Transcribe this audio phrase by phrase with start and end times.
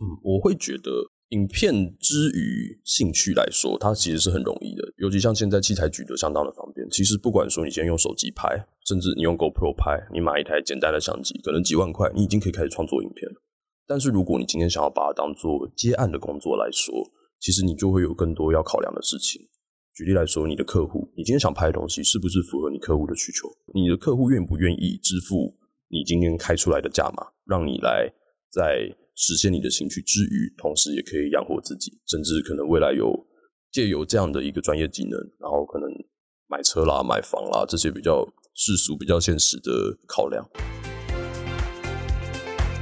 [0.00, 0.90] 嗯，我会觉得
[1.28, 4.82] 影片之于兴趣来说，它其实是很容易的。
[4.96, 8.48] 尤其像现在器材举得相当的方便，其实不管说你先用手机拍，
[8.86, 13.42] 甚至你用 GoPro 拍，你买一台简单的相机，可能几万块，你已经可以开始创作影片了。
[13.86, 16.94] 但是如果你今天想要把它当做接案的工作来说，
[17.38, 19.42] 其实你就会有更多要考量的事情。
[19.94, 23.48] 举例来说，你的客户，你今天想拍的东西是不是符合你客户的需求？
[23.74, 25.54] 你的客户愿不愿意支付
[25.88, 28.10] 你今天开出来的价码，让你来
[28.50, 33.12] 在实现你的兴趣之余，同时也可以养活自己，甚至可能未来有
[33.70, 35.88] 借由这样的一个专业技能，然后可能
[36.48, 39.70] 买车啦、买房啦这些比较世俗、比较现实的
[40.06, 40.44] 考量。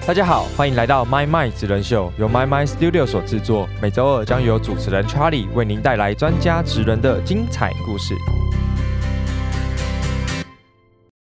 [0.07, 3.69] 大家好，欢迎来到 My My 职人秀，由 My My Studio 所制作。
[3.83, 8.15] 每周二将由主持人 Charlie 为您带来专家职人的精彩故事。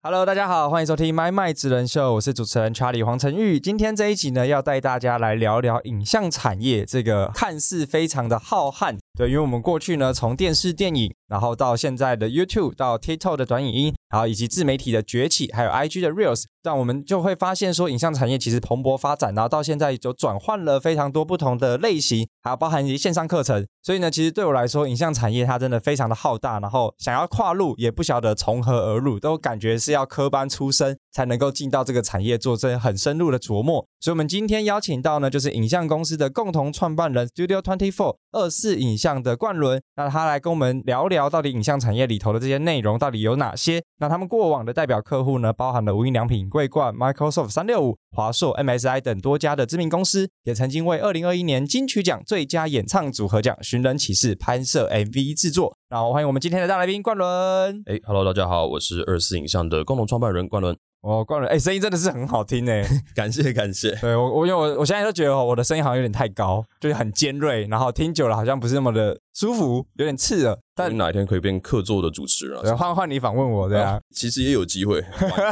[0.08, 3.60] Hello，大家好，欢迎收听 My My 职人秀，我是主持人 Charlie 黄晨玉。
[3.60, 9.00] 今天这一集呢，要带大家来聊聊影像产业这个看似非常的浩瀚。
[9.16, 23.66] 对，因为我们过去呢，从电视、电影，然后到现在的 YouTube，到 TikTok 的短影音，然后以及自媒体的崛起，还有 IG 的 Reels，但我们就会发现说，影像产业其实蓬勃发展，然后到现在就转换了非常多不同的类型，还有包含一些线上课程。
[23.82, 33.88] 所以呢，其实对我来说，影像产业它真的非常的浩大，然后想要跨入也不晓得从何而入，都感觉是要科班出身才能够进到这个产业做这很深入的琢磨。
[34.02, 43.82] 所以，我们今天邀请到呢，就是影像公司的共同创办人 Studio Twenty Four 二四影像的冠伦，那他来跟我们聊聊到底影像产业里头的这些内容到底有哪些？
[44.00, 55.78] 那他们过往的代表客户呢，包含了无印良品、桂冠、Microsoft 三六五、华硕、MSI 等多家的知名公司，也曾经为二零二一年金曲奖最佳演唱组合奖《寻人启事》拍摄 MV 制作。
[55.90, 57.82] 那欢迎我们今天的大来宾冠伦。
[57.86, 60.76] 哎，Hello，大家好，我是二四影像的共同创办人冠伦。
[61.06, 63.92] 哦，冠伦，哎，声音真的是很好听哎， 感谢感谢。
[63.98, 70.58] 对我，我因为我我现在都觉得我的声音好像有点太高，就是很尖锐，然后听久了好像不是那么的舒服，有点刺耳。
[70.78, 72.62] 但哪一天可以变客座的主持人？
[72.62, 75.02] 对，换换你访问我，对啊，其实也有机会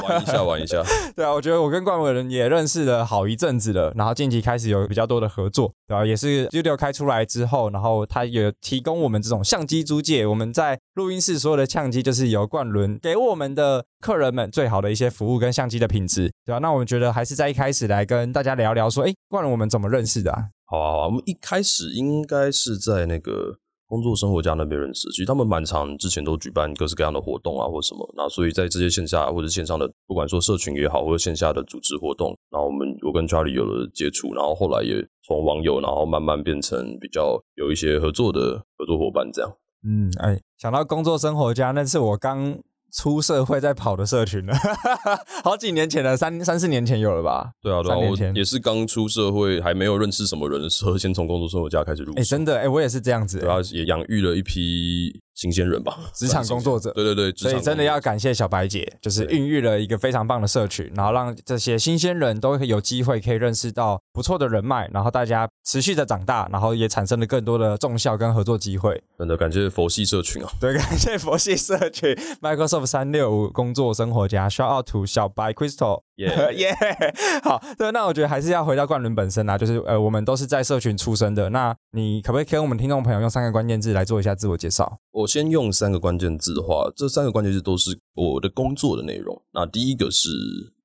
[0.08, 0.84] 玩一下，玩一下。
[1.16, 6.06] 对啊，我觉得我跟冠伟人也认识了好一阵子了，然后近期开始有比较多的合作，对吧？
[6.06, 16.60] 也是 Studio 开出来之后，然后他也提供我们这种相机租借，我们在录音室所有的相机就是由冠伦给我们的客人们最好的一些服务跟相机的品质，对吧？
[16.60, 20.34] 那我们觉得还是在一开始来跟大家聊聊，说，哎，冠伦我们怎么认识的？
[20.66, 23.60] 好啊，好啊，我们一开始应该是在那个。
[23.94, 39.52] 工作生活家那边认识，其实他们蛮常之前都举办各式各样的活动啊，或什么，那所以在这些线下或者线上的，不管说社群也好，或者线下的组织活动，然后我们我跟 Charlie 有了接触，然后后来也从网友，然后慢慢变成比较有一些合作的合作伙伴这样。
[39.86, 42.58] 嗯，哎，想到工作生活家，那是我刚。
[42.96, 44.54] 出社会在跑的社群了，
[45.44, 47.52] 好几年前了，三三四年前有了吧？
[47.62, 52.14] 对啊，对啊，我也是刚出社会，还没有认识什么人的时候，先从工作生活家开始入。
[52.16, 55.20] 哎，真的，哎，我也是这样子，对啊也养育了一批。
[55.36, 69.02] 新鲜人吧，职场工作者，对对对，所以真的要感谢小白姐，就是孕育了一个非常棒的社群，然后让这些新鲜人都有机会可以认识到不错的人脉，然后大家持续的长大，然后也产生了更多的重效跟合作机会。
[69.18, 76.02] 真的感谢佛系社群啊，对， 感谢佛系社群， Microsoft 三六五工作生活家，shout out to 小白 Crystal。
[76.18, 76.72] 耶耶，
[77.42, 85.00] 好，对，那我觉得还是要回到冠伦本身啊，就是呃，我们都是在社群出身的，那你可不可以跟我们听众朋友用三个关键字来做一下自我介绍？
[85.12, 89.42] 我我先用三个关键字的话，这三个关键字都是我的工作的内容。
[89.54, 90.30] 那第一个是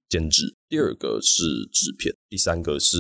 [0.09, 2.97] 兼职，第二个是制片，第三个是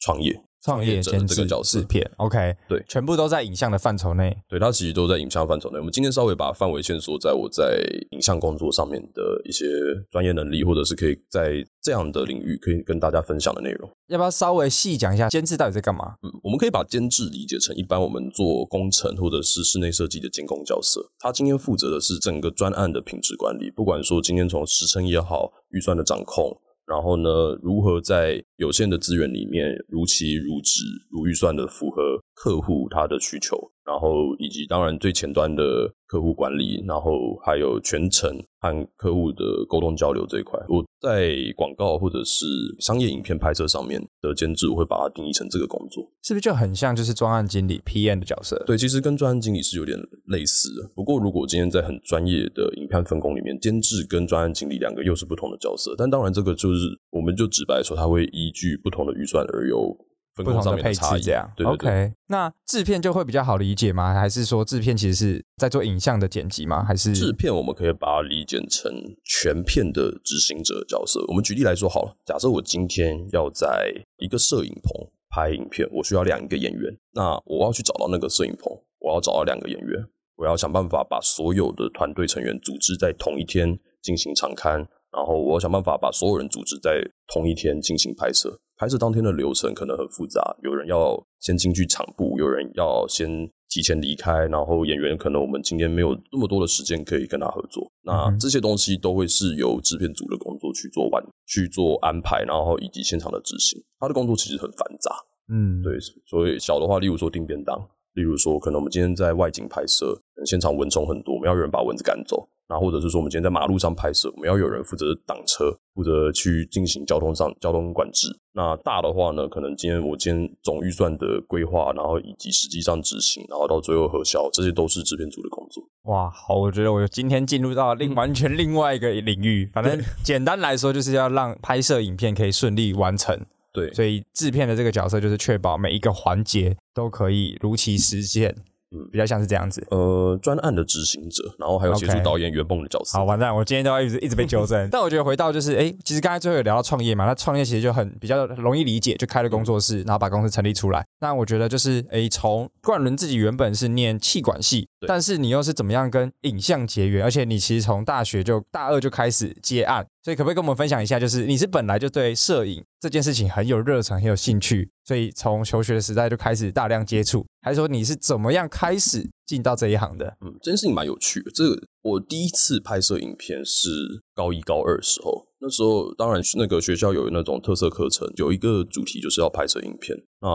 [0.00, 0.42] 创业。
[0.68, 4.36] 创业监制制片，OK，对，全部都在影像的范畴内。
[4.46, 5.78] 对，它其实都在影像范畴内。
[5.78, 9.64] 我们今天稍微把范围线索在我在影像工作上面的一些
[10.10, 13.88] 专业能力，或者是可以在这样的领域可以跟大家分享的内容。
[14.08, 16.16] 要不要稍微细讲一下监制到底在干嘛？
[16.22, 21.00] 嗯，我们可以把监制理解成一般我们做工程或者是室内设计的监工角色。
[21.18, 26.54] 他今天负责的是整个专案的品质管理，不管说今天从时程也好，预算的掌控。
[26.86, 33.56] 然后呢，如何在有限的资源里面如期如职如预算的符合客户他的需求？
[33.84, 38.30] 然后以及当然最前端的客户管理，然后还有全程
[38.60, 42.44] 和客户的沟通交流这一块，我在广告或者是
[42.80, 48.62] 商业影片拍摄上面的监制，我会把它定义成这个工作，是不是就很像就是专案经理 PM 的角色？
[48.66, 50.90] 对，其实跟专案经理是有点类似的。
[50.94, 55.94] 不过如果今天在很专业的影片分工里面，监制跟专案经理两个又是不同的角色。
[55.96, 59.96] 但当然这个就是我们就直白说，他会依据不同的预算而有。
[60.44, 62.12] 不同的配置这样，OK。
[62.28, 64.14] 那制片就会比较好理解吗？
[64.14, 66.84] 还是说制片其实是在做影像的剪辑吗？
[66.84, 68.92] 还是制片我们可以把它理解成
[69.24, 71.24] 全片的执行者角色。
[71.26, 80.06] 我们举例来说好了，假设我今天要在一个摄影棚拍影片，我需要两个演员，那我要去找到那个摄影棚，我要找到两个演员，
[80.36, 87.00] 我要想办法把所有的团队成员组织在同一天进行场刊，然后我要想办法把所有人组织在
[87.32, 88.58] 同一天进行拍摄。
[88.76, 93.28] 拍摄当天的流程可能很复杂，有人要先进去场部，有人要先
[93.68, 103.82] 提前离开，然后演员可能我们今天没有那么多的时间可以跟他合作，那这些东西都会是由制片组的工作去做完、去做安排，然后以及现场的执行。
[103.98, 105.10] 他的工作其实很繁杂，
[105.52, 107.76] 嗯，对，所以小的话，例如说订便当，
[108.14, 110.16] 例如说可能我们今天在外景拍摄，
[110.46, 112.48] 现场蚊虫很多，我们要有人把蚊子赶走。
[112.68, 118.28] 那或者是说，我们今天在马路上拍摄，我们要有人负责挡车，负责去进行交通上交通管制。
[118.52, 125.82] 那大的话呢，可能今天我今天总预算的规划，然后以及实际上执行，然后到最后核销，这些都是制片组的工作。
[126.02, 129.70] 哇，好，我觉得我今天进入到另 完全另外一个领域。
[129.72, 133.40] 反正简单来说，就是要让拍摄影片可以顺利完成。
[133.72, 138.54] 对，所以制片的这个角色就是确保每一个环节都可以如期实现。
[138.90, 139.86] 嗯，比较像是这样子。
[139.90, 143.18] 呃，专案的执行者，然后还有协助导演、圆梦的角色。
[143.18, 144.88] 好，完蛋，我今天都要一直一直被纠正。
[144.90, 151.04] 但我觉得回到就是，哎，其实刚才最后有聊到创业嘛，那创业其实就很比较容易理解，就开了工作室，然后把公司成立出来。
[151.20, 157.22] 那我觉得就是，哎，从冠伦自己原本是念气管系，但是你又是怎么样跟影像结缘？
[157.22, 160.06] 而且你其实从大学就大二就开始接案。
[160.24, 170.36] 所以可不可以跟我们分享一下，就是你是本来就对摄影这件事情很有热忱、很有兴趣，所以从求学的时代就开始大量接触，还是说你是怎么样开始进到这一行的？
[170.42, 171.50] 嗯，这件事情蛮有趣的。
[171.54, 173.88] 这个我第一次拍摄影片是
[174.34, 180.16] 高一、高二时候，那时候当然那个学校有那种特色课程，有一个主题就是要拍摄影片。
[180.40, 180.48] 那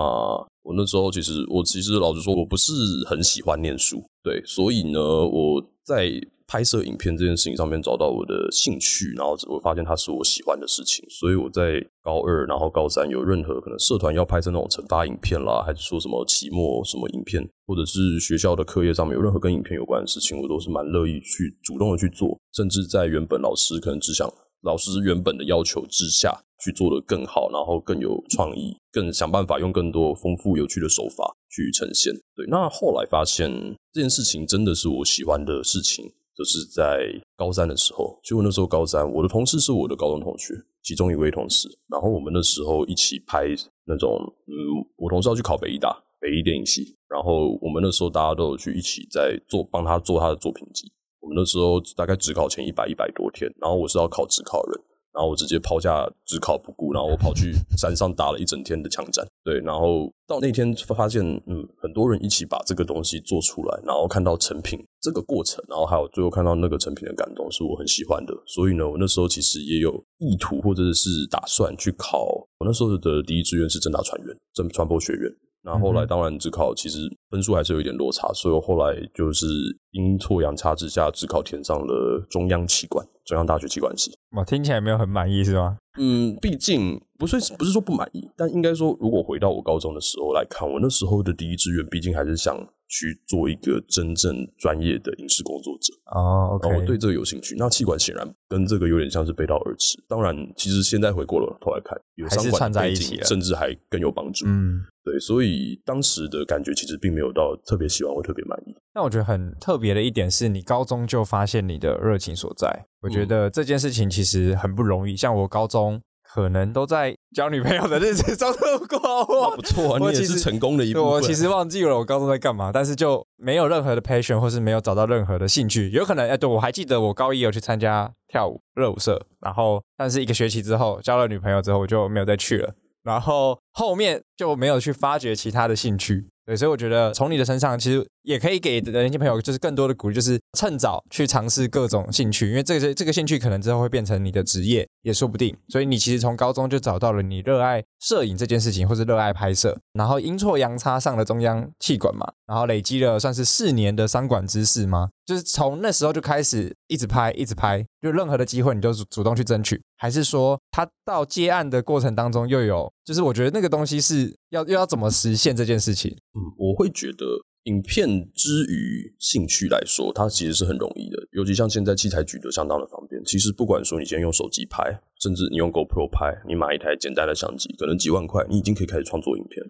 [0.63, 2.71] 我那时候其实我其实老实说，我不是
[3.05, 6.11] 很喜欢念书，对，所以呢，我在。
[6.45, 24.31] 拍摄影片这件事情上面找到我的兴趣，然后我发现它是我喜欢的事情，所以我在高二，然后高三有任何可能社团要拍摄那种惩罚影片啦，还是说什么期末什么影片，或者是学校的课业上面有任何跟影片有关的事情，我都是蛮乐意去主动的去做，甚至在原本老师可能只想
[24.63, 32.12] 老师原本的要求之下去做的更好，然后更有创意，更想办法用更多丰富有趣的手法去呈现。
[32.36, 33.50] 对，那后来发现
[33.94, 36.12] 这件事情真的是我喜欢的事情。
[36.36, 43.45] 就是在高三的时候，就那时候高三，我的同事是我的高中同学，其中一位同事，然后我们那时候一起拍
[43.86, 44.18] 那种，
[44.48, 44.56] 嗯，
[44.95, 50.92] 我同事要去考北医大，北医电影系，然后我们那时候大家都有去一起在做，帮他做他的作品集。
[51.24, 54.80] 我们那时候大概只考前一百一百多天，然后我是要考只考人。
[55.14, 59.24] 然后我直接抛下只考不顾，然后我跑去山上打了一整天的枪战。
[59.44, 68.34] 对，然后到那天发现，嗯，很多人一起把这个东西做出来，然后看到成品这个过程，然后还有最后看到那个成品的感动，是我很喜欢的。
[68.48, 72.25] 所以呢，我那时候其实也有意图或者是打算去考。
[72.58, 75.31] 我那时候的第一志愿是正大船员，正传播学院。
[75.63, 77.00] 那后来当然只考其实
[77.30, 79.45] 分数还是有一点落差，所以我后来就是
[79.92, 84.12] 阴错阳差之下只考填上了中央气管，中央大学气管系。
[84.31, 85.77] 哇听起来没有很满意是吗？
[85.98, 92.56] 嗯，毕竟不是不是说不满意，但应该说如果回到我高中的时候来看，我那时候的第一志愿毕竟还是想。
[92.94, 97.56] 去做一个真正专业的影视工作者哦，我对这个有兴趣。
[97.57, 99.98] 那气管显然跟这个有点像是背道而驰。
[100.07, 104.45] 当然，其实现在回过了头来看，有相关在一起，甚至还更有帮助。
[104.45, 108.75] 嗯，对，所以当时的感觉其实并没有到特别喜欢或特别满意。
[108.94, 112.86] 那我觉得很特别的一点是你高中就发现你的热情所在。
[113.01, 115.15] 我觉得这件事情其实很不容易。
[115.17, 116.00] 像我高中。
[116.34, 121.08] 可能都在交女朋友的日子中度过， 不错，你也是成功的一部分。
[121.08, 125.92] 我其实忘记了我高中在干嘛，但是就没有任何的 passion，或是没有找到任何的兴趣。
[125.92, 132.74] 有可能，哎，对我还记得我高一有去参加跳舞热舞社，然后但是一个学期之后交了女朋友之后，我就没有再去了，
[133.04, 136.28] 然后后面就没有去发掘其他的兴趣。
[136.48, 145.56] 对，所以我觉得从你的身上，其实也可以给年轻朋友就是更多的鼓励，就是趁早去尝试各种兴趣，因为这个这个兴趣可能之后会变成你的职业也说不定。
[145.68, 155.10] 所以你其实从高中就找到了你热爱摄影这件事情，或是热爱拍摄，然后阴错阳差上了中央气管嘛，然后累积了算是四年的商管知识吗？
[155.25, 166.12] 就是从那时候就开始一直拍，一直拍，就任何的机会你就主动去争取，还是说他到接案的过程当中又有，就是我觉得那个东西是要又要怎么实现这件事情？
[166.36, 167.25] 嗯，我会觉得
[167.63, 173.24] 影片之于兴趣来说，它其实是很容易的，尤其像现在器材举得相当的方便。
[173.24, 179.70] 其实不管说你今天用手机拍，甚至你用 GoPro 拍，你买一台简单的相机，可能几万块，你已经可以开始创作影片了。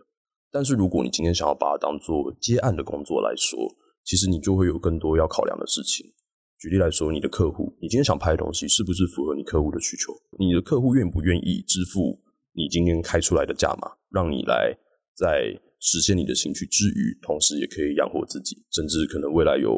[0.52, 3.60] 但是如果你今天想要把它当做接案的工作来说，
[4.04, 6.12] 其实你就会有更多要考量的事情。
[6.58, 10.14] 举例来说，你的客户，你今天想拍的东西是不是符合你客户的需求？
[10.40, 12.20] 你的客户愿不愿意支付
[12.54, 14.76] 你今天开出来的价码，让你来
[15.16, 19.78] 在实现你的兴趣之余，同时也可以养活自己，甚至可能未来有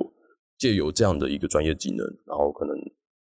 [0.59, 2.75] 借由这样的一个专业技能，然后可能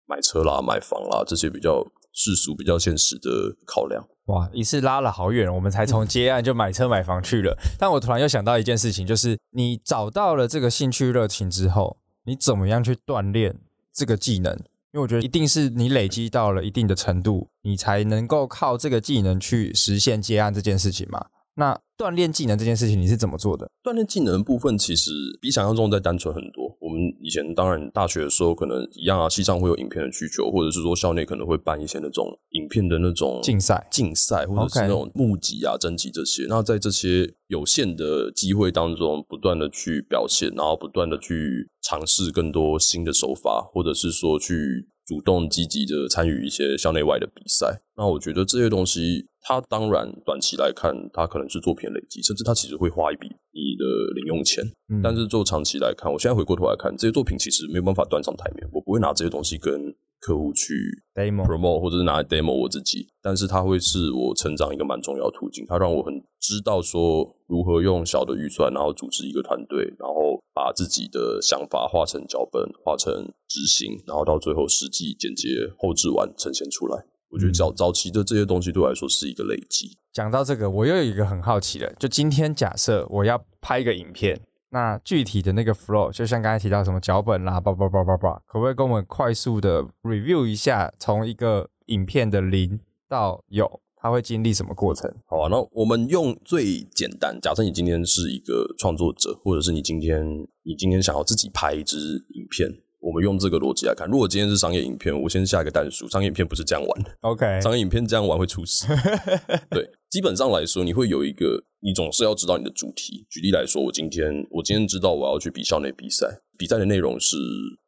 [0.05, 4.07] 买车啦、买房啦这些比较世俗、比较现实的考量。
[4.25, 7.57] 哇，一次拉了好远，我们才从接案就买车买房去了。
[7.79, 13.59] 但我突然又想到一件事情，就是你找到了这个兴趣热情之后，你怎么样去锻炼
[13.91, 14.53] 这个技能？
[14.93, 21.25] 因为我觉得一定是你累积到了一定的程度，你才能够靠这个技能去实现接案这件事情嘛。
[21.57, 23.67] 那锻炼技能这件事情你是怎么做的？
[23.83, 25.11] 锻炼技能的部分其实
[25.41, 26.77] 比想象中再单纯很多。
[26.79, 36.45] 我们以前当然大学的时候可能一样啊，系上会有影片的需求，或者是说校内可能会办一些那种影片的那种竞赛、竞赛，或者是那种募集啊、征集这些。
[36.47, 44.87] 那在这些有限的机会当中，不断的去表现，然后不断的去尝试更多新的手法，或者是说去。
[45.07, 54.63] 主动积极的参与一些校内外的比赛，那我觉得这些东西，它当然短期来看，它可能是作品累积，甚至它其实会花一笔你的零用钱。
[55.01, 59.95] 但是做长期来看，我现在回过头来看，这些作品其实没有办法端上台面，我不会拿这些东西跟。
[60.19, 60.73] 客户去
[61.13, 65.65] demo promote 或者是拿来 demo 我自己，但是它会是我成长一个蛮重要的途径。
[65.67, 73.13] 它让我很知道说如何用小的预算，然后组织一个团队，然后把自己的想法画成脚本，画成
[73.47, 75.47] 执行，然后到最后实际剪接
[75.77, 77.05] 后置完呈现出来。
[77.29, 79.97] 我觉得早早期的这些东西对我来说是一个累积。
[80.13, 84.39] 讲到这个，我又有一个很好奇的，就今天假设我要拍一个影片。
[84.77, 92.79] 那具体的那个 flow，就像刚才提到什么脚本啦，叭叭叭叭叭，可不可以跟我们快速的 review 一下，从一个影片的零
[93.09, 95.11] 到有，它会经历什么过程？
[95.25, 100.23] 好啊，那我们用最简单，假设你今天是一个创作者，或者是你今天
[100.61, 101.97] 你今天想要自己拍一支
[102.35, 102.69] 影片，
[102.99, 108.85] 我们用这个逻辑来看，如果今天是商业影片，我先下一个单数，商业影片不是这样玩的，OK，商业影片这样玩会出事，
[109.71, 109.89] 对。
[110.09, 113.25] 基本上来说，你会有一个，你总是要知道你的主题。
[113.29, 117.35] 举例来说，我今天我今天知道我要去比校内比赛，比赛的内容是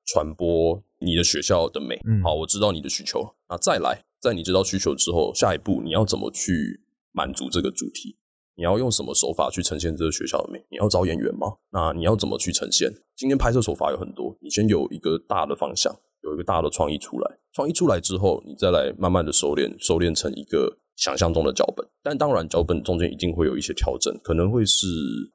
[0.06, 1.98] 传播你的学校的美。
[2.22, 3.36] 好，我知道你的需求。
[3.48, 6.82] 那再来，在你知道需求之后，下一步你要怎么去
[7.14, 8.18] 满足这个主题？
[8.58, 10.60] 你要用什么手法去呈现这个学校的美？
[10.70, 11.48] 你要找演员吗？
[11.72, 12.92] 那你要怎么去呈现？
[13.16, 17.40] 今天拍摄手法有很多，你先有一个大的方向，有一个大的创意出来。
[17.54, 20.80] 创意出来之后，你再来慢慢的收敛，收敛成一个。
[21.00, 24.86] 想象中的脚本，但当然脚本中间一定会有一些调整，可能会是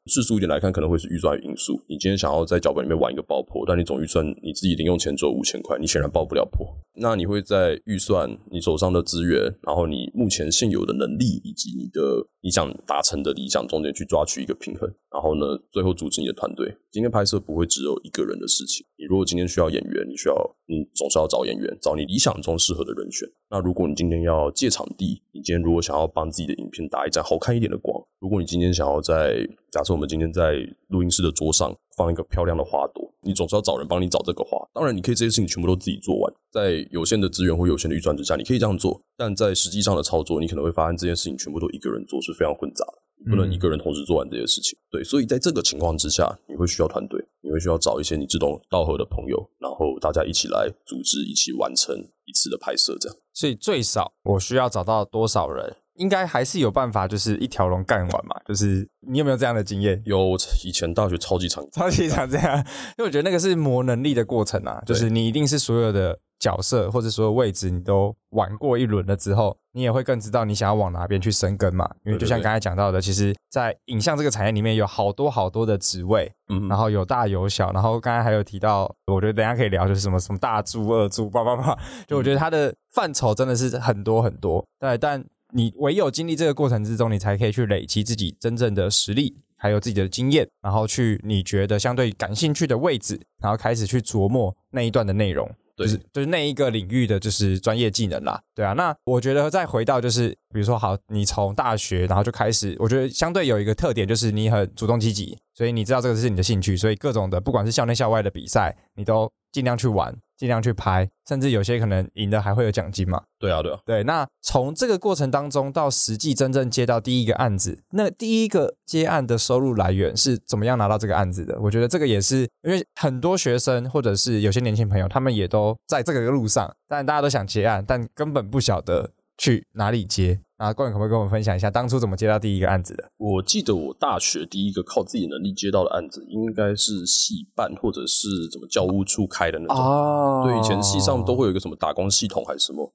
[0.06, 1.80] 世俗一点来看，可能会是预算因素。
[1.88, 6.66] 你今天想要在脚本里面玩一个爆破，但你总预算你自己零用钱只有五千块，你显然爆不了破。
[6.96, 12.00] 那你会在预算、你手上的资源，然后你目前现有的能力以及你的
[12.42, 16.76] 你想达成的理想中间去抓取一个平衡，然后呢，最后组织你的团队。
[16.90, 18.84] 今天拍摄不会只有一个人的事情。
[18.96, 20.34] 你如果今天需要演员，你需要
[20.66, 23.28] 你总是要找演员，找你理想中适合的人选。
[23.48, 30.56] 那如果你今天要借场地，你今天如果想要帮自己的影片打一盏好看一点的光，如果你今天想要在假设我们今天在
[30.88, 34.58] 录音室的桌上放一个漂亮的花朵，你总是要找人帮你找这个花。
[34.72, 39.00] 当然，你可以这些事情全部都自己做完，在有限的资源或有限的预算之下，你可以这样做。
[39.16, 44.78] 但在实际上的操作，你可能会发现这件事情全部都一个人做是非常混杂的，不能一个人同时做完这些事情。
[44.90, 53.16] 对，所以在这个情况之下，你会需要团队，你会需要找一些你志同道合的朋友，然后大家一起来组织，一起完成一次的拍摄，这样。
[53.32, 55.76] 所以最少我需要找到多少人？
[55.96, 58.34] 应该还是有办法，就是一条龙干完嘛。
[58.48, 60.02] 就是你有没有这样的经验？
[60.04, 62.58] 有，以前大学超级长，超级长这样。
[62.98, 71.88] 因为我觉得那个是磨能力的过程啊，就是你一定是所有的角色或者所有位置你都玩过一轮了之后，你也会更知道你想要往哪边去深耕嘛。
[72.04, 84.64] 因为就像刚才讲到的，其实，在影像这个产业里面有好多好多的职位，嗯，然后有大有小，然后刚才还有提到，我觉得等下可以聊，就是什么什么大猪、二猪，叭叭叭，就我觉得它的范畴真的是很多很多。
[84.78, 85.24] 对，但。
[85.56, 98.40] 你唯有经历这个过程之中，你才可以去累积自己真正的实力，还有自己的经验，然后去你觉得相对感兴趣的位置，然后开始去琢磨那一段的内容，就是就是那一个领域的就是专业技能啦。
[98.54, 110.14] 对啊，那我觉得再回到就是，比如说好，你从大学然后就开始，我觉得相对有一个特点就是你很主动积极，所以你知道这个是你的兴趣，所以各种的不管是校内校外的比赛，你都尽量去玩。
[110.36, 113.22] 尽量去拍，甚至有些可能赢的还会有奖金嘛？
[113.38, 114.02] 对啊，对啊，对。
[114.04, 121.58] 那从这个过程当中到实际真正接到第一个案子，那第一个接案的收入来源是怎么样拿到这个案子的？
[121.60, 130.40] 我觉得这个也是因为很多学生或者是有些年轻朋友，他们也都在这个路上，但大家都想接案，但根本不晓得去哪里接。
[130.56, 133.04] 啊，冠可不可以跟我们分享一下当初怎么接到第一个案子的？
[133.16, 139.76] 我记得我大学第一个靠自己能力接到的案子，应该是系办或者是怎么教务处开的那种。
[139.76, 142.88] 哦，对，以前系上都会有一个什么打工系统还是什么，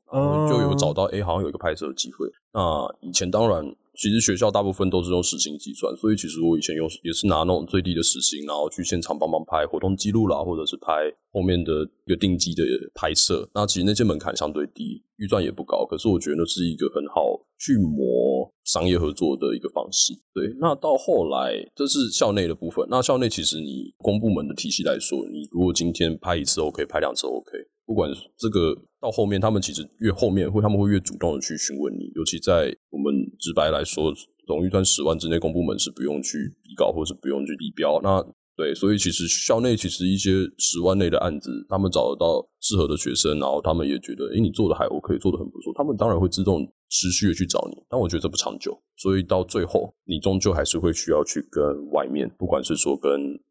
[0.49, 2.27] 就有找到哎，好像有一个拍摄的机会。
[2.53, 2.61] 那
[3.01, 3.63] 以前当然
[3.93, 10.93] 其实学校大部分都是用时薪计算，所以其实我以前用也是拿那种最低的时薪，然后去现场帮忙拍活动记录啦，或者是拍
[11.33, 12.63] 后面的一个定机的
[12.95, 13.49] 拍摄。
[13.53, 20.13] 那其实那些门槛相对低，预算也不高，可是我觉得那是一个很好去磨商业合作的一个方式。
[20.33, 27.51] 对，那到后来这是校内的部分，那校内其实你公部门的体系来说，你如果今天拍一次 OK，拍两次 OK。
[27.85, 28.07] 不管
[28.37, 32.11] 这个到后面，他们其实越后面会，他们会越主动的去询问你。
[32.13, 34.13] 尤其在我们直白来说，
[34.45, 37.99] 总预算十万之内，公部门是不用去比稿，或是不用去比标。
[38.03, 38.23] 那
[38.59, 47.77] 对，所以其实校内其实一些十万内的案子，他们找得到适合的学生，然后他们也觉得，诶，你做的还 OK，做的很不错，他们当然会自动持续的去找你。
[47.87, 53.09] 但我觉得这不长久，所以到最后，你终究还是会需要去跟外面，不管是说跟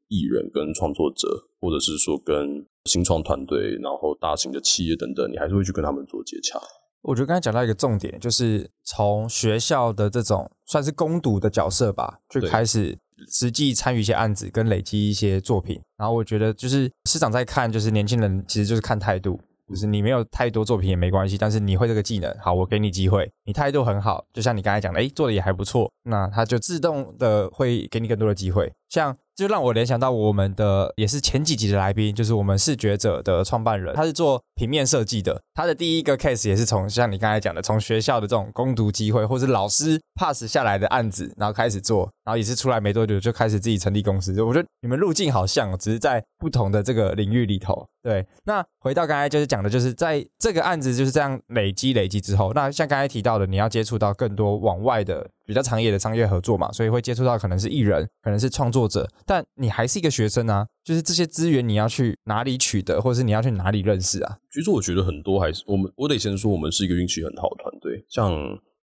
[0.09, 1.27] 艺人、跟创作者，
[1.59, 2.67] 或者是说跟。
[2.85, 6.59] 新创团队，然后大型的企业等等，你还是会去跟他们做接洽。
[7.03, 12.99] 我觉得刚才讲到一个重点，就是从学校的这种算是攻读的角色吧，就开始
[13.31, 15.81] 实际参与一些案子，跟累积一些作品。
[15.97, 29.17] 然后我觉得，就是市长在看，就是年轻人其实就是看态度，就是你没有太多作品也没关系，但是你会这个技能，好，我给你机会，你态度很好，就像你刚才讲的，诶，做的也还不错，那他就自动的会给你更多的机会，像。
[29.39, 35.41] 就让我联想到我们的也是前几集的来宾，就是我们视觉者的创办人，他是做平面设计的。
[35.55, 44.43] 他的第一个 case 也是从像你刚才讲的，从学校的这种攻读机会，或是老师 pass 下来的案子，然后开始做，然后也是出来没多久就开始自己成立公司。
[44.43, 47.87] 我觉得你们路径好像，只是在不同的这个领域里头。
[48.03, 55.31] 对，那回到刚才就是讲的，就是在这个案子就是这样累积累积之后，那像刚才提到的，你要接触到更多往外的。
[55.49, 64.37] 比较长野的商业合作嘛，所以会接触到可能是艺人，可能是创作者，但你还是一个学生啊，就是这些资源你要去哪里取得，或者是你要去哪里认识啊？
[64.53, 68.05] 其实我觉得很多还是我们，我得先说我们是一个运气很好的团队。
[68.11, 68.31] 像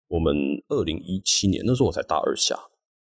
[0.07, 0.35] 我们
[0.69, 2.55] 二零一七年那时候我才大二下，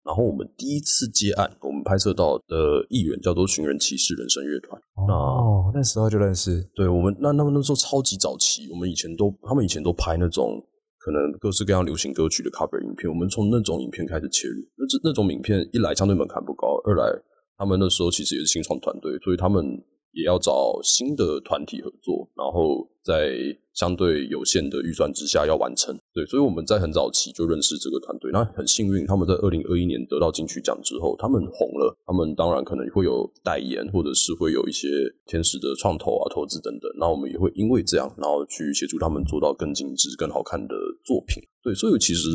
[0.05, 4.81] 然后我们第一次接案，我们拍摄到的艺人叫做寻人骑士人生乐团。
[5.07, 6.67] 哦，那时候就认识。
[6.75, 10.65] 对我们那那那时候超级早期，我们以前都他们以前都拍那种。
[11.01, 14.61] 可能各式各样流行歌曲的 cover 影片，我们从那种影片开始切入。
[14.77, 17.11] 那这那种影片一来相对门槛不高，二来
[17.57, 19.65] 他们那时候其实也是新创团队，所以他们
[20.13, 25.97] 也要找新的团体合作，然后在相对有限的预算之下要完成。
[26.13, 28.31] 对，所以我们在很早期就认识这个团队。
[28.33, 31.97] 那很幸运，他们在二零二一年得到金曲奖之后，他们红了。
[32.05, 34.89] 他们当然可能会有代言，或者是会有一些
[35.27, 36.91] 天使的创投啊、投资等等。
[36.99, 41.43] 那我们也会因为这样，然后去协助他们做到更精致、更好看的作品。
[41.63, 42.29] 对，所以其实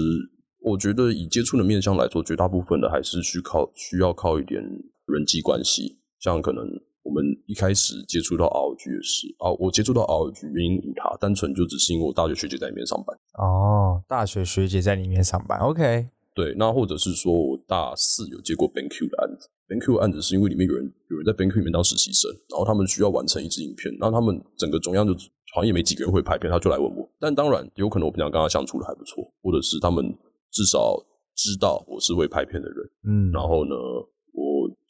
[0.61, 4.63] 我觉得以接触的面向来说，绝大部分的还是需靠需要靠一点
[5.05, 5.97] 人际关系。
[6.17, 6.65] 像可能
[7.05, 13.15] 我们一开始接触到 R G 也是啊，我接触到 R G 原因无他，单纯就只是因为我大学学姐在里面上班。
[13.37, 16.09] 哦，大学学姐在里面上班，OK。
[16.33, 25.13] 对，那或者是说我大四有接过 BenQ 的案子，BenQ 案子是因为里面有人有人在 BenQ 里面当实习生，然后他们需要完成一支影片，然后他们整个中央就
[25.53, 27.07] 好像也没几个人会拍片，他就来问我。
[27.19, 30.03] 但当然有可能我平常跟他相处的还不错，或者是他们
[30.51, 31.01] 至少
[31.35, 34.09] 知道我是会拍片的人，嗯，然后呢，我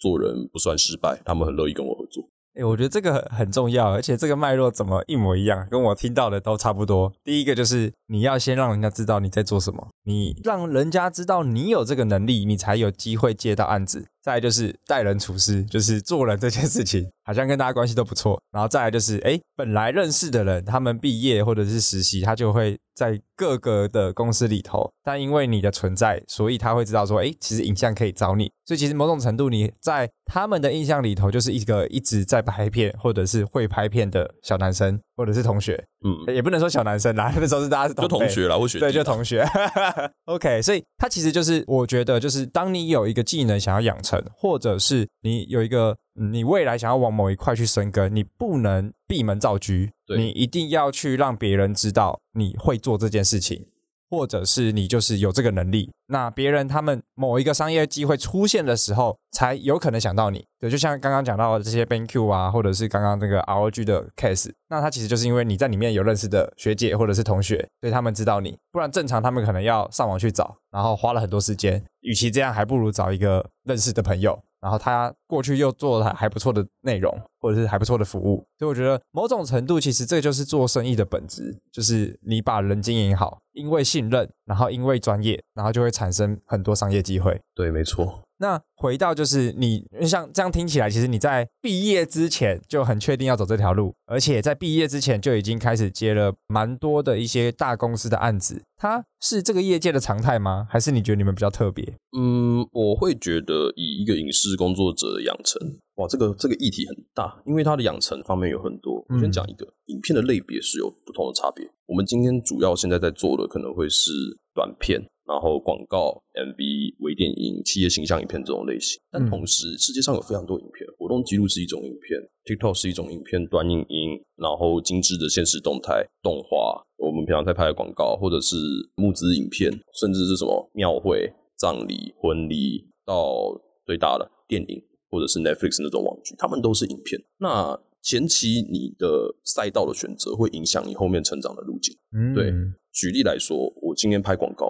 [0.05, 2.23] 做人不算失败，他们很乐意跟我合作。
[2.53, 7.11] 哎，我觉得这个很重要，而且这个脉络怎么一模一样，跟我听到的都差不多。
[7.23, 14.05] 第一个就是你要先让人家知道你在做什么，你让人家知道你有这个能力，你才有机会接到案子。
[14.25, 18.41] 再就是待人处事，就是做人这件事情，好像跟大家关系都不错。
[18.51, 24.91] 然后再来就是，哎，本来认识的人，他们毕业或者是实习，他就会在各个的公司里头。
[25.03, 28.51] 但因为你的存在，所以他会知道说，哎，其实影像可以找你。
[28.65, 34.99] 所以其实某种程度，你在他们的印象里头，就是一个一直在拍片或者是会拍片的小男生。
[35.15, 39.45] 或者是同学，嗯，也不能说小男生啦， 那时候是大家是就同学啦，或学对，就同学。
[40.25, 49.73] OK，所以他其实就是，我觉得就是当你有一个技能想要养成，或者是你有一个你未来想要往某一块去深耕，你不能闭门造车，
[50.15, 53.67] 你一定要去让别人知道你会做这件事情。
[54.09, 60.45] 或者是你就是有这个能力，那别人他们某一个商业机会出现的时候，才有可能想到你。
[60.59, 68.57] 对，就像刚刚讲到的这些 BenQ 啊，或者是刚刚那个 ROG 的 case，那他其实就是因为你在里面有认识的学姐或者是同学，所以他们知道你。
[68.71, 71.83] 不然正常他们可能要上网去找，然后花了很多时间。
[72.01, 74.39] 与其这样，还不如找一个认识的朋友。
[74.65, 87.39] 然后他过去又做了还不错的内容，或者是还不错的服务，所以我觉得某种程度其实这就是做生意的本质，就是你把人经营好，因为信任，然后因为专业，然后就会产生很多商业机会。
[87.53, 88.23] 对，没错。
[88.37, 98.61] 那回到就是你像这样听起来，其实你在毕业之前就很确定要走这条路，而且在毕业之前就已经开始接了蛮多的一些大公司的案子。
[98.77, 100.67] 它是这个业界的常态吗？
[100.69, 101.85] 还是你觉得你们比较特别？
[102.17, 105.61] 嗯，我会觉得以一个影视工作者的养成，
[105.95, 109.03] 哇，这个这个议题很大，因为它的养成方面有很多。
[109.07, 111.65] 我先讲一个，影片的类别是有不同的差别。
[111.87, 114.11] 我们今天主要现在在做的可能会是
[114.53, 118.99] 短片，然后广告、MV、微电影、企业形象影片这种类型。
[119.11, 128.55] 但同时，世界上有非常多影片，活动记录是一种影片，TikTok 是一种影片，短影音，然后精致的现实动态、动画，我们平常在拍的广告，或者是
[128.95, 137.19] 募资影片，甚至是什么庙会、葬礼、婚礼，到最大的电影，或者是 Netflix 那种网剧，他们都是影片。
[137.39, 141.97] 那前期你的赛道的选择会影响你后面成长的路径。
[142.13, 142.53] 嗯，对，
[142.93, 144.67] 举例来说，我今天拍广告，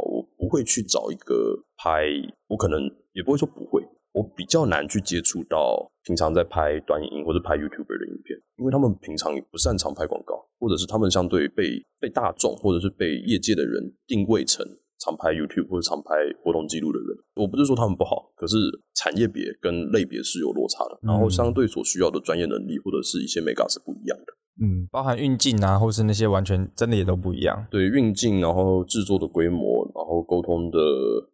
[0.56, 2.08] 会去找一个拍，
[2.48, 2.80] 我可能
[3.12, 14.66] 也不会说不会，我比较难去接触到平常在拍短影音或者拍 YouTuber 的影片，因为他们平常也不擅长拍广告，或者是他们相对被被大众或者是被业界的人定位成。
[14.98, 18.56] 常拍 YouTube 或者常拍活动记录的人，我不是说他们不好，可是
[18.96, 24.34] 产业别跟类别是有落差的，然后相对所需要的专业能力或者是一些 mega 是不一样的。
[24.62, 27.66] 嗯，包含运镜啊，或是那些完全真的也都不一样。
[27.70, 30.80] 对，运镜，然后制作的规模，然后沟通的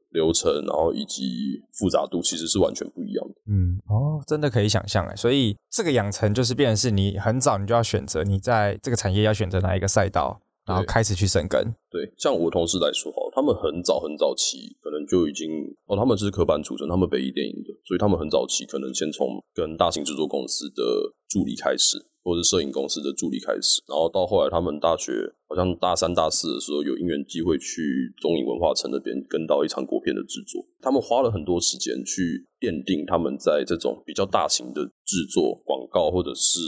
[0.09, 3.35] 流程，然后以及复杂度，其实是完全不一样的。
[3.47, 10.41] 嗯，哦，真的可以想象哎，所以这个养成就是变成是你很早你就要选择你在这个产业要选择哪一个赛道。
[10.63, 11.59] 然后开始去生根。
[11.89, 15.49] 对，像我同事来说，哈，他们很早很早期，可能就已经
[15.87, 20.83] 哦，他们是科班出身，他们北艺电影的，所以他们很早期可能先从跟大型制作公司的
[21.27, 25.11] 助理开始，或是摄影公司的助理开始，然后到后来他们大学
[25.47, 36.59] 好像大三大四的时候有因缘机会去中影文化城那边跟到一场国片的制作，他们花了很多时间去奠定他们在这种比较大型的制作广告或者是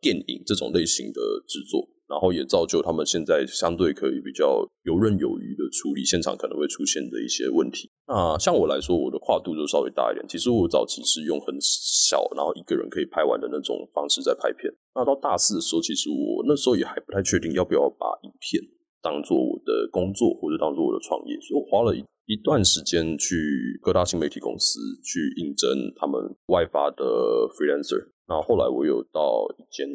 [0.00, 1.88] 电影这种类型的制作。
[2.10, 7.88] 然后也造就他们现在相对可以比较游刃有余的处理现场可能会出现的一些问题。
[8.08, 10.26] 那像我来说，我的跨度就稍微大一点。
[10.26, 14.66] 其实我早期是用很小，然后一个人可以拍完的那种方式在拍片。
[14.96, 18.60] 那到大四的时候，其实我那时候也还不太确定要不要把影片
[19.00, 21.38] 当做我的工作，或者当做我的创业。
[21.40, 27.06] 所以我花了一段时间去各大新媒体公司去应征他们外发的
[27.54, 28.10] freelancer。
[28.26, 29.86] 那后来我有到一间。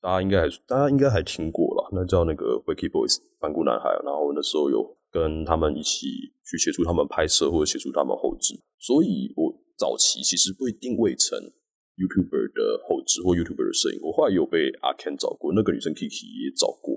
[0.00, 3.90] 大家应该还大家应该还听过了，那叫那个 Wiki Boys 反骨男孩。
[4.06, 6.06] 然后那时候有跟他们一起
[6.46, 11.34] 去协助他们拍摄或者协助他们后置，所以我早期其实被定位成
[11.98, 13.98] YouTuber 的后置或 YouTuber 的摄影。
[14.00, 16.94] 我后来有被阿 Ken 找过，那个女生 Kiki 也找过，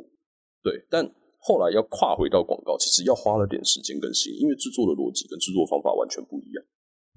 [0.61, 0.85] 对。
[0.87, 1.01] 但
[1.41, 6.63] 后来要跨回到广告，其实要花了点时间跟心，因为制作的逻辑跟制作方法完全不一样。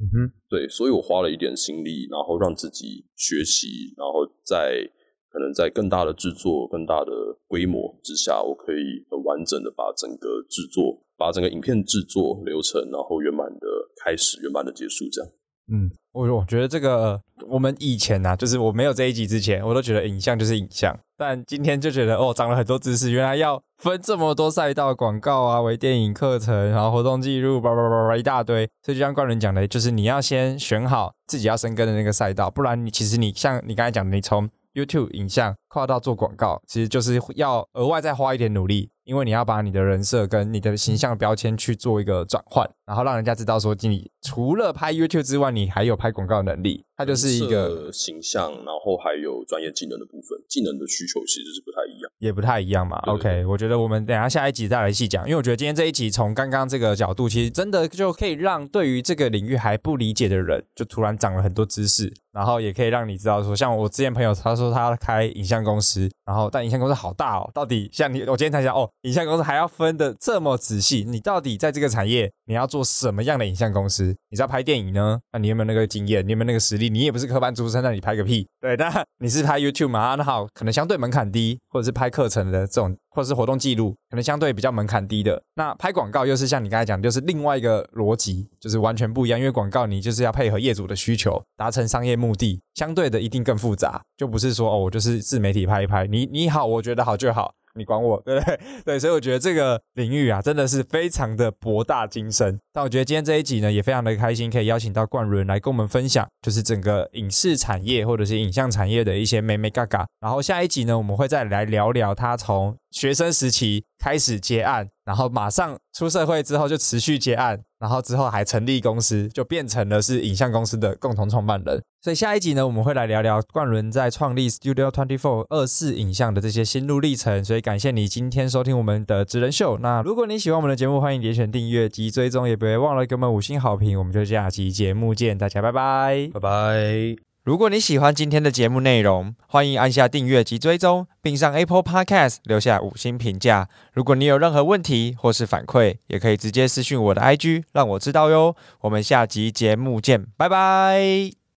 [0.00, 4.88] 嗯哼，对，所以我花了一点心力，然后让自己学习，然后在。
[5.34, 7.10] 可能在更大的制作、更大的
[7.48, 13.66] 规模之下，我可以很完整的把整个制作、把整个影片制作流程，然后圆满的
[14.04, 15.30] 开始、圆满的结束，这样。
[15.72, 17.18] 嗯，我我觉得这个
[17.48, 28.68] 我们以前呐，就是我没有这一集之前，我都觉得影像就是影像，但今天就觉得哦，长了很多知识，原来要分这么多赛道，广告啊、微电影课程，然后活动记录，叭叭叭叭一大堆。
[28.84, 46.84] 所以就像冠伦讲的，就是你要先选好自己要深耕的那个赛道，不然你其实你像你刚才讲的，你从 YouTube 影像跨到做广告，其实就是要额外再花一点努力，因为你要把你的人设跟你的形象标签去做一个转换，然后让人家知道说，你除了拍 YouTube 之外，你还有拍广告能力。
[46.96, 52.98] 它就是一个形象，然后还有专业技能的部分，技能的需求其实是不太一样，也不太一样嘛。
[53.08, 74.06] OK，我觉得我们等下下一集再来细讲，因为我觉得今天这一集从刚刚这个角度，其实真的就可以让对于这个领域还不理解的人，就突然长了很多知识，然后也可以让你知道说，像我之前朋友他说他开影像公司，然后但影像公司好大哦，到底像你我今天才想哦，影像公司还要分的这么仔细，你到底在这个产业你要做什么样的影像公司？
[74.30, 75.20] 你是要拍电影呢？
[75.32, 76.26] 那你有没有那个经验？
[76.26, 76.90] 你有没有那个实力？
[76.90, 78.48] 你也不是科班出身，那你拍个屁？
[78.60, 80.16] 对，那你是拍 YouTube 嘛？
[80.16, 85.40] 那好，可能相对门槛低，或者是拍课程的这种，或者是活动记录，可能相对比较门槛低的。
[85.54, 89.38] 那拍广告又是像你刚才讲，就是另外一个逻辑，就是完全不一样。
[89.38, 97.54] 因为广告你就是要配合业主的需求，达成商业目的，相对的一定更复杂，就不是说哦，我就是自媒体拍一拍，你你好，我觉得好就好。
[97.74, 98.60] 你管我，对不对？
[98.84, 102.58] 对，所以我觉得这个领域啊，真的是非常的博大精深。
[102.72, 110.06] 但我觉得今天这一集呢，也非常的开心，可以邀请到冠伦来跟我们分享，就是整个影视产业或者是影像产业的一些美美嘎嘎。
[110.20, 121.82] 然后下一集呢，我们会再来聊聊他从学生时期开始接案，然后马上出社会之后就持续接案，然后之后还成立公司，就变成了是影像公司的共同创办人。
[122.02, 127.44] 所以下一集呢，我们会来聊聊冠伦在创立 Studio Twenty Four 二四影像的这些心路历程。
[127.44, 129.78] 所以感谢你今天收听我们的职人秀。
[129.78, 133.98] 那如果你喜欢我们的节目，欢迎点选订阅及追踪，也别忘了给我们五星好评。
[133.98, 137.33] 我们就下期节目见，大家拜拜，拜拜。
[137.44, 143.68] 如果你喜欢今天的节目内容，欢迎按下订阅及追踪，并上 Apple Podcast 留下五星评价。
[143.92, 148.56] 如果你有任何问题或是反馈，也可以直接私讯我的 IG，让我知道哟。
[148.80, 151.43] 我们下集节目见，拜拜。